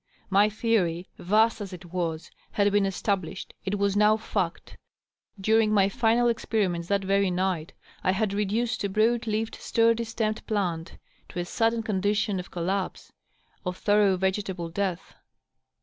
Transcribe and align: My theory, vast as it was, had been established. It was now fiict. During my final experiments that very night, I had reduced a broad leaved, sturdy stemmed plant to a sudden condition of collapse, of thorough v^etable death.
My 0.31 0.49
theory, 0.49 1.09
vast 1.19 1.61
as 1.61 1.73
it 1.73 1.85
was, 1.93 2.31
had 2.53 2.71
been 2.71 2.87
established. 2.87 3.53
It 3.65 3.77
was 3.77 3.95
now 3.95 4.17
fiict. 4.17 4.75
During 5.39 5.71
my 5.71 5.89
final 5.89 6.27
experiments 6.27 6.87
that 6.87 7.03
very 7.03 7.29
night, 7.29 7.73
I 8.03 8.11
had 8.11 8.33
reduced 8.33 8.83
a 8.83 8.89
broad 8.89 9.27
leaved, 9.27 9.53
sturdy 9.61 10.05
stemmed 10.05 10.43
plant 10.47 10.97
to 11.29 11.39
a 11.39 11.45
sudden 11.45 11.83
condition 11.83 12.39
of 12.39 12.49
collapse, 12.49 13.13
of 13.63 13.77
thorough 13.77 14.17
v^etable 14.17 14.73
death. 14.73 15.13